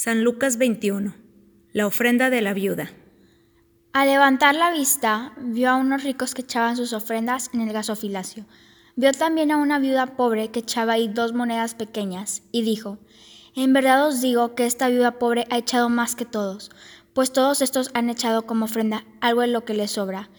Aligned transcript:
San 0.00 0.22
Lucas 0.22 0.58
21. 0.58 1.12
La 1.72 1.84
ofrenda 1.88 2.30
de 2.30 2.40
la 2.40 2.54
viuda. 2.54 2.92
Al 3.92 4.06
levantar 4.06 4.54
la 4.54 4.70
vista, 4.70 5.32
vio 5.38 5.70
a 5.70 5.74
unos 5.74 6.04
ricos 6.04 6.34
que 6.34 6.42
echaban 6.42 6.76
sus 6.76 6.92
ofrendas 6.92 7.50
en 7.52 7.62
el 7.62 7.72
gasofilacio. 7.72 8.44
Vio 8.94 9.10
también 9.10 9.50
a 9.50 9.56
una 9.56 9.80
viuda 9.80 10.14
pobre 10.16 10.52
que 10.52 10.60
echaba 10.60 10.92
ahí 10.92 11.08
dos 11.08 11.32
monedas 11.32 11.74
pequeñas, 11.74 12.42
y 12.52 12.62
dijo, 12.62 12.98
En 13.56 13.72
verdad 13.72 14.06
os 14.06 14.22
digo 14.22 14.54
que 14.54 14.66
esta 14.66 14.88
viuda 14.88 15.18
pobre 15.18 15.48
ha 15.50 15.58
echado 15.58 15.88
más 15.88 16.14
que 16.14 16.24
todos, 16.24 16.70
pues 17.12 17.32
todos 17.32 17.60
estos 17.60 17.90
han 17.92 18.08
echado 18.08 18.46
como 18.46 18.66
ofrenda 18.66 19.04
algo 19.20 19.40
de 19.40 19.48
lo 19.48 19.64
que 19.64 19.74
les 19.74 19.90
sobra. 19.90 20.30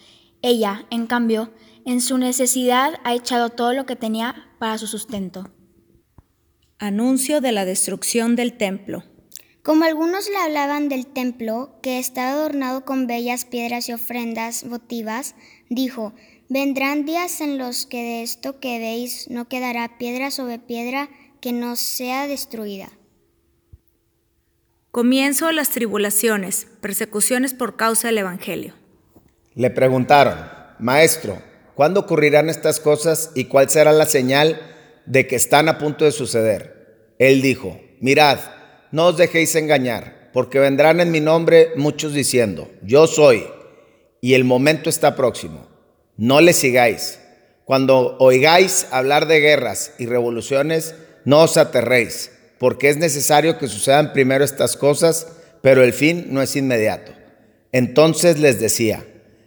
Ella, 0.41 0.85
en 0.89 1.05
cambio, 1.05 1.51
en 1.85 1.99
su 1.99 2.17
necesidad 2.17 2.93
ha 3.03 3.13
echado 3.13 3.49
todo 3.49 3.73
lo 3.73 3.85
que 3.85 3.97
tenía 3.97 4.47
para 4.57 4.77
su 4.77 4.87
sustento. 4.87 5.51
Anuncio 6.77 7.41
de 7.41 7.51
la 7.51 7.65
destrucción 7.65 8.37
del 8.37 8.55
templo. 8.55 9.03
Como 9.63 9.83
algunos 9.83 10.29
le 10.29 10.37
hablaban 10.37 10.87
del 10.87 11.05
templo, 11.05 11.77
que 11.81 11.99
estaba 11.99 12.31
adornado 12.31 12.85
con 12.85 13.07
bellas 13.07 13.45
piedras 13.45 13.89
y 13.89 13.93
ofrendas 13.93 14.63
votivas, 14.67 15.35
dijo, 15.69 16.13
Vendrán 16.47 17.05
días 17.05 17.41
en 17.41 17.59
los 17.59 17.85
que 17.85 17.97
de 17.97 18.23
esto 18.23 18.59
que 18.59 18.79
veis 18.79 19.29
no 19.29 19.47
quedará 19.47 19.99
piedra 19.99 20.31
sobre 20.31 20.57
piedra 20.57 21.09
que 21.41 21.51
no 21.51 21.75
sea 21.75 22.27
destruida. 22.27 22.89
Comienzo 24.89 25.45
de 25.45 25.53
las 25.53 25.69
tribulaciones, 25.69 26.65
persecuciones 26.81 27.53
por 27.53 27.75
causa 27.75 28.07
del 28.07 28.17
Evangelio. 28.17 28.73
Le 29.53 29.69
preguntaron, 29.69 30.39
Maestro, 30.79 31.39
¿cuándo 31.75 31.99
ocurrirán 31.99 32.49
estas 32.49 32.79
cosas 32.79 33.31
y 33.35 33.45
cuál 33.45 33.69
será 33.69 33.91
la 33.91 34.07
señal 34.07 34.59
de 35.05 35.27
que 35.27 35.35
están 35.35 35.69
a 35.69 35.77
punto 35.77 36.05
de 36.05 36.11
suceder? 36.11 37.13
Él 37.19 37.43
dijo, 37.43 37.79
Mirad, 37.99 38.39
no 38.91 39.07
os 39.07 39.17
dejéis 39.17 39.55
engañar, 39.55 40.29
porque 40.33 40.59
vendrán 40.59 40.99
en 40.99 41.11
mi 41.11 41.19
nombre 41.19 41.71
muchos 41.75 42.13
diciendo, 42.13 42.69
Yo 42.83 43.07
soy, 43.07 43.45
y 44.21 44.33
el 44.33 44.43
momento 44.43 44.89
está 44.89 45.15
próximo. 45.15 45.67
No 46.17 46.41
le 46.41 46.53
sigáis. 46.53 47.19
Cuando 47.65 48.17
oigáis 48.19 48.87
hablar 48.91 49.27
de 49.27 49.39
guerras 49.39 49.93
y 49.99 50.05
revoluciones, 50.05 50.95
no 51.23 51.41
os 51.43 51.57
aterréis 51.57 52.31
porque 52.59 52.89
es 52.89 52.97
necesario 52.97 53.57
que 53.57 53.67
sucedan 53.67 54.13
primero 54.13 54.43
estas 54.43 54.75
cosas, 54.75 55.27
pero 55.61 55.81
el 55.81 55.93
fin 55.93 56.27
no 56.29 56.41
es 56.41 56.55
inmediato. 56.55 57.13
Entonces 57.71 58.39
les 58.39 58.59
decía, 58.59 59.05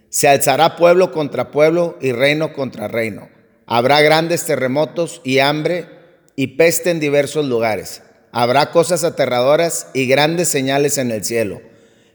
se 0.09 0.27
alzará 0.27 0.75
pueblo 0.75 1.11
contra 1.11 1.51
pueblo 1.51 1.97
y 2.01 2.11
reino 2.11 2.53
contra 2.53 2.87
reino. 2.87 3.29
Habrá 3.65 4.01
grandes 4.01 4.45
terremotos 4.45 5.21
y 5.23 5.39
hambre 5.39 5.87
y 6.35 6.47
peste 6.47 6.89
en 6.89 6.99
diversos 6.99 7.45
lugares. 7.45 8.01
Habrá 8.35 8.71
cosas 8.71 9.03
aterradoras 9.03 9.87
y 9.93 10.07
grandes 10.07 10.47
señales 10.47 10.97
en 10.97 11.11
el 11.11 11.23
cielo. 11.23 11.61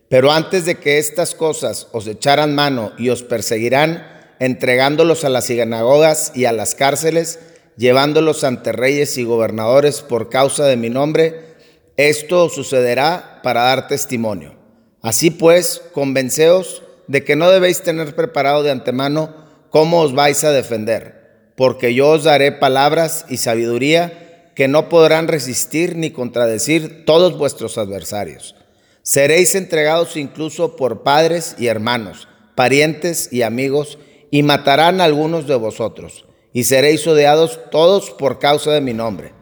Pero 0.08 0.32
antes 0.32 0.64
de 0.64 0.74
que 0.74 0.98
estas 0.98 1.36
cosas 1.36 1.86
os 1.92 2.08
echaran 2.08 2.56
mano 2.56 2.92
y 2.98 3.10
os 3.10 3.22
perseguirán, 3.22 4.04
entregándolos 4.40 5.24
a 5.24 5.28
las 5.28 5.44
sinagogas 5.44 6.32
y 6.34 6.46
a 6.46 6.52
las 6.52 6.74
cárceles, 6.74 7.38
llevándolos 7.76 8.42
ante 8.42 8.72
reyes 8.72 9.16
y 9.16 9.22
gobernadores 9.22 10.00
por 10.00 10.28
causa 10.28 10.66
de 10.66 10.76
mi 10.76 10.90
nombre, 10.90 11.54
esto 11.96 12.48
sucederá 12.48 13.38
para 13.44 13.62
dar 13.62 13.86
testimonio. 13.86 14.56
Así 15.02 15.30
pues, 15.30 15.82
convenceos 15.92 16.82
de 17.06 17.22
que 17.22 17.36
no 17.36 17.48
debéis 17.48 17.82
tener 17.82 18.16
preparado 18.16 18.64
de 18.64 18.72
antemano 18.72 19.36
cómo 19.70 20.00
os 20.00 20.16
vais 20.16 20.42
a 20.42 20.50
defender, 20.50 21.52
porque 21.56 21.94
yo 21.94 22.08
os 22.08 22.24
daré 22.24 22.50
palabras 22.50 23.24
y 23.28 23.36
sabiduría 23.36 24.27
que 24.58 24.66
no 24.66 24.88
podrán 24.88 25.28
resistir 25.28 25.94
ni 25.94 26.10
contradecir 26.10 27.04
todos 27.04 27.38
vuestros 27.38 27.78
adversarios. 27.78 28.56
Seréis 29.02 29.54
entregados 29.54 30.16
incluso 30.16 30.74
por 30.74 31.04
padres 31.04 31.54
y 31.60 31.68
hermanos, 31.68 32.26
parientes 32.56 33.32
y 33.32 33.42
amigos, 33.42 34.00
y 34.32 34.42
matarán 34.42 35.00
a 35.00 35.04
algunos 35.04 35.46
de 35.46 35.54
vosotros 35.54 36.24
y 36.52 36.64
seréis 36.64 37.06
odiados 37.06 37.60
todos 37.70 38.10
por 38.10 38.40
causa 38.40 38.72
de 38.72 38.80
mi 38.80 38.94
nombre. 38.94 39.32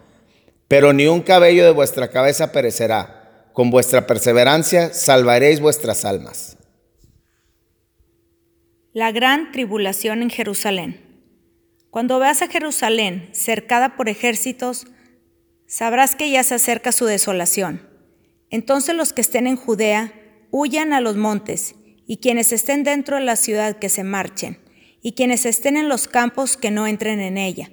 Pero 0.69 0.93
ni 0.93 1.07
un 1.07 1.23
cabello 1.23 1.65
de 1.65 1.71
vuestra 1.71 2.11
cabeza 2.11 2.53
perecerá. 2.53 3.49
Con 3.55 3.71
vuestra 3.71 4.07
perseverancia 4.07 4.93
salvaréis 4.93 5.61
vuestras 5.61 6.05
almas. 6.05 6.59
La 8.93 9.13
gran 9.13 9.51
tribulación 9.51 10.21
en 10.21 10.29
Jerusalén. 10.29 11.01
Cuando 11.89 12.19
veas 12.19 12.43
a 12.43 12.49
Jerusalén 12.49 13.31
cercada 13.33 13.97
por 13.97 14.11
ejércitos, 14.11 14.89
sabrás 15.66 16.16
que 16.16 16.31
ya 16.31 16.43
se 16.43 16.54
acerca 16.54 16.93
su 16.93 17.06
desolación. 17.06 17.88
Entonces 18.50 18.94
los 18.94 19.12
que 19.12 19.21
estén 19.21 19.47
en 19.47 19.56
Judea 19.56 20.12
huyan 20.50 20.93
a 20.93 21.00
los 21.00 21.16
montes, 21.16 21.75
y 22.06 22.19
quienes 22.19 22.53
estén 22.53 22.84
dentro 22.84 23.16
de 23.16 23.25
la 23.25 23.37
ciudad 23.37 23.77
que 23.78 23.88
se 23.88 24.04
marchen 24.04 24.59
y 25.03 25.12
quienes 25.12 25.44
estén 25.44 25.77
en 25.77 25.88
los 25.88 26.09
campos 26.09 26.56
que 26.56 26.71
no 26.71 26.87
entren 26.87 27.21
en 27.21 27.37
ella. 27.37 27.71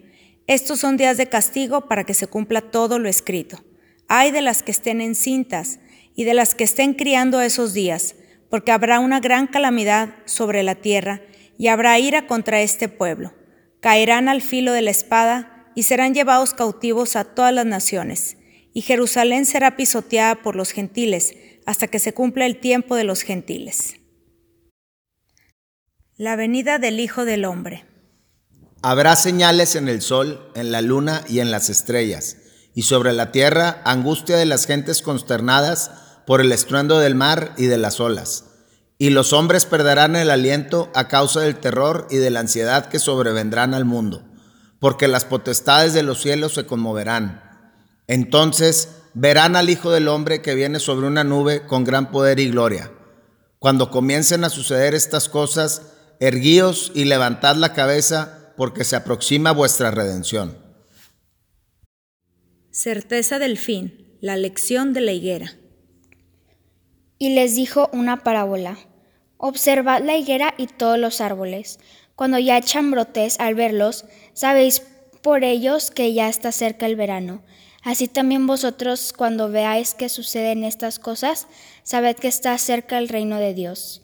Estos 0.47 0.79
son 0.79 0.97
días 0.97 1.17
de 1.17 1.29
castigo 1.29 1.87
para 1.87 2.03
que 2.03 2.13
se 2.13 2.27
cumpla 2.27 2.61
todo 2.61 2.99
lo 2.99 3.07
escrito. 3.07 3.63
Hay 4.07 4.31
de 4.31 4.41
las 4.41 4.61
que 4.61 4.71
estén 4.71 5.01
encintas 5.01 5.79
y 6.15 6.25
de 6.25 6.33
las 6.33 6.53
que 6.53 6.63
estén 6.63 6.93
criando 6.93 7.41
esos 7.41 7.73
días, 7.73 8.15
porque 8.49 8.71
habrá 8.71 8.99
una 8.99 9.19
gran 9.19 9.47
calamidad 9.47 10.15
sobre 10.25 10.61
la 10.63 10.75
tierra 10.75 11.21
y 11.57 11.67
habrá 11.67 11.97
ira 11.97 12.27
contra 12.27 12.61
este 12.61 12.87
pueblo. 12.87 13.33
Caerán 13.79 14.27
al 14.27 14.41
filo 14.41 14.73
de 14.73 14.81
la 14.81 14.91
espada 14.91 15.53
y 15.75 15.84
serán 15.84 16.13
llevados 16.13 16.53
cautivos 16.53 17.16
a 17.16 17.23
todas 17.23 17.53
las 17.53 17.66
naciones. 17.66 18.38
Y 18.73 18.81
Jerusalén 18.81 19.45
será 19.45 19.75
pisoteada 19.75 20.41
por 20.41 20.56
los 20.56 20.72
gentiles 20.72 21.35
hasta 21.66 21.88
que 21.88 22.00
se 22.00 22.13
cumpla 22.13 22.45
el 22.45 22.59
tiempo 22.59 22.95
de 22.95 23.03
los 23.03 23.22
gentiles. 23.22 23.95
La 26.17 26.35
venida 26.35 26.79
del 26.79 27.00
Hijo 27.00 27.25
del 27.25 27.45
Hombre. 27.45 27.85
Habrá 28.81 29.16
señales 29.16 29.75
en 29.75 29.88
el 29.88 30.01
sol, 30.01 30.51
en 30.56 30.72
la 30.72 30.81
luna 30.81 31.23
y 31.28 31.39
en 31.39 31.51
las 31.51 31.69
estrellas, 31.69 32.38
y 32.75 32.84
sobre 32.84 33.13
la 33.13 33.31
tierra 33.31 33.81
angustia 33.85 34.35
de 34.38 34.45
las 34.45 34.66
gentes 34.66 35.01
consternadas 35.01 35.91
por 36.25 36.41
el 36.41 36.51
estruendo 36.51 37.00
del 37.00 37.16
mar 37.16 37.53
y 37.57 37.66
de 37.66 37.78
las 37.78 38.00
olas. 38.00 38.45
Y 38.97 39.09
los 39.09 39.34
hombres 39.34 39.66
perderán 39.66 40.16
el 40.16 40.29
aliento 40.29 40.91
a 40.94 41.07
causa 41.07 41.41
del 41.41 41.57
terror 41.57 42.07
y 42.09 42.17
de 42.17 42.29
la 42.29 42.41
ansiedad 42.41 42.88
que 42.88 43.00
sobrevendrán 43.00 43.73
al 43.73 43.85
mundo, 43.85 44.23
porque 44.83 45.07
las 45.07 45.23
potestades 45.23 45.94
de 45.94 46.03
los 46.03 46.21
cielos 46.21 46.55
se 46.55 46.66
conmoverán. 46.66 47.41
Entonces 48.07 48.89
verán 49.13 49.55
al 49.55 49.69
Hijo 49.69 49.91
del 49.91 50.09
Hombre 50.09 50.41
que 50.41 50.55
viene 50.55 50.81
sobre 50.81 51.07
una 51.07 51.23
nube 51.23 51.66
con 51.66 51.85
gran 51.85 52.11
poder 52.11 52.38
y 52.41 52.49
gloria. 52.49 52.91
Cuando 53.59 53.89
comiencen 53.89 54.43
a 54.43 54.49
suceder 54.49 54.93
estas 54.93 55.29
cosas, 55.29 55.83
Erguíos 56.19 56.91
y 56.93 57.05
levantad 57.05 57.55
la 57.55 57.72
cabeza, 57.72 58.53
porque 58.57 58.83
se 58.83 58.97
aproxima 58.97 59.53
vuestra 59.53 59.89
redención. 59.89 60.57
Certeza 62.69 63.39
del 63.39 63.57
fin, 63.57 64.17
la 64.19 64.35
lección 64.35 64.91
de 64.91 64.99
la 64.99 65.13
higuera. 65.13 65.53
Y 67.17 67.35
les 67.35 67.55
dijo 67.55 67.89
una 67.93 68.22
parábola. 68.22 68.77
Observad 69.38 70.03
la 70.03 70.17
higuera 70.17 70.53
y 70.57 70.67
todos 70.67 70.99
los 70.99 71.22
árboles. 71.22 71.79
Cuando 72.16 72.40
ya 72.40 72.57
echan 72.57 72.91
brotes 72.91 73.40
al 73.40 73.56
verlos, 73.56 74.06
sabéis 74.34 74.81
por 75.22 75.44
ellos 75.44 75.90
que 75.90 76.13
ya 76.13 76.29
está 76.29 76.51
cerca 76.51 76.85
el 76.85 76.96
verano. 76.96 77.44
Así 77.81 78.07
también 78.07 78.47
vosotros, 78.47 79.13
cuando 79.13 79.50
veáis 79.50 79.94
que 79.94 80.09
suceden 80.09 80.63
estas 80.63 81.00
cosas, 81.00 81.47
sabed 81.84 82.16
que 82.16 82.28
está 82.28 82.57
cerca 82.57 82.97
el 82.97 83.09
reino 83.09 83.38
de 83.38 83.53
Dios. 83.53 84.03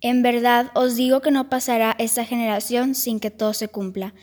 En 0.00 0.22
verdad 0.22 0.70
os 0.74 0.94
digo 0.94 1.20
que 1.22 1.30
no 1.30 1.48
pasará 1.48 1.96
esta 1.98 2.24
generación 2.24 2.94
sin 2.94 3.18
que 3.18 3.30
todo 3.30 3.54
se 3.54 3.68
cumpla. 3.68 4.14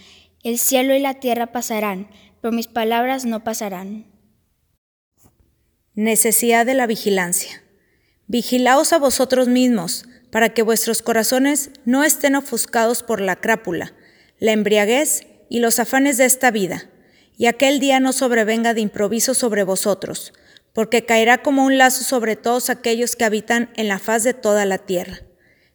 El 0.44 0.60
cielo 0.60 0.96
y 0.96 1.00
la 1.00 1.16
tierra 1.16 1.48
pasarán, 1.48 2.10
pero 2.42 2.54
mis 2.54 2.68
palabras 2.68 3.26
no 3.26 3.44
pasarán. 3.44 4.06
Necesidad 5.96 6.66
de 6.66 6.74
la 6.74 6.88
vigilancia. 6.88 7.64
Vigilaos 8.28 8.94
a 8.94 9.00
vosotros 9.00 9.48
mismos, 9.48 10.06
para 10.34 10.50
que 10.50 10.64
vuestros 10.64 11.04
corazones 11.04 11.70
no 11.86 12.04
estén 12.04 12.36
ofuscados 12.36 13.04
por 13.04 13.22
la 13.22 13.36
crápula, 13.36 13.94
la 14.40 14.52
embriaguez 14.52 15.28
y 15.48 15.60
los 15.60 15.78
afanes 15.78 16.18
de 16.18 16.26
esta 16.26 16.50
vida, 16.50 16.90
y 17.38 17.46
aquel 17.46 17.80
día 17.80 18.00
no 18.00 18.14
sobrevenga 18.14 18.74
de 18.74 18.82
improviso 18.82 19.36
sobre 19.36 19.62
vosotros, 19.62 20.34
porque 20.74 21.06
caerá 21.06 21.44
como 21.44 21.64
un 21.64 21.78
lazo 21.78 22.04
sobre 22.04 22.36
todos 22.36 22.72
aquellos 22.72 23.16
que 23.16 23.26
habitan 23.26 23.70
en 23.76 23.88
la 23.88 24.00
faz 24.00 24.24
de 24.24 24.34
toda 24.34 24.66
la 24.66 24.80
tierra. 24.80 25.20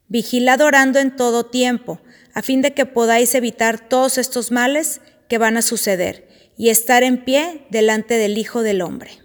Vigilad 0.09 0.61
orando 0.61 0.99
en 0.99 1.15
todo 1.15 1.47
tiempo, 1.47 2.01
a 2.35 2.43
fin 2.43 2.61
de 2.61 2.75
que 2.75 2.85
podáis 2.85 3.37
evitar 3.37 3.89
todos 3.89 4.19
estos 4.19 4.51
males 4.51 5.01
que 5.29 5.39
van 5.39 5.57
a 5.57 5.63
suceder 5.63 6.29
y 6.57 6.71
estar 6.71 7.05
en 7.05 7.25
pie 7.25 7.65
delante 7.71 8.15
del 8.15 8.37
Hijo 8.37 8.65
del 8.65 8.83
Hombre. 8.83 9.21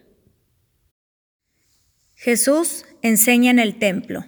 Jesús 2.13 2.85
enseña 3.01 3.50
en 3.50 3.57
el 3.57 3.80
templo. 3.80 4.27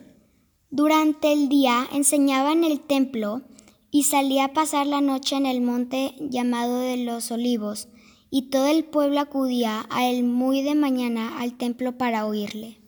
Durante 0.78 1.32
el 1.32 1.48
día 1.48 1.88
enseñaba 1.94 2.52
en 2.52 2.66
el 2.66 2.82
templo 2.82 3.44
y 3.92 4.04
salía 4.04 4.44
a 4.44 4.54
pasar 4.54 4.86
la 4.86 5.00
noche 5.00 5.38
en 5.38 5.46
el 5.46 5.62
monte 5.62 6.16
llamado 6.20 6.80
de 6.80 6.98
los 6.98 7.32
olivos, 7.32 7.88
y 8.30 8.50
todo 8.50 8.68
el 8.68 8.84
pueblo 8.84 9.22
acudía 9.22 9.86
a 9.90 10.10
él 10.10 10.26
muy 10.26 10.64
de 10.64 10.76
mañana 10.76 11.40
al 11.40 11.56
templo 11.56 11.98
para 11.98 12.26
oírle. 12.26 12.82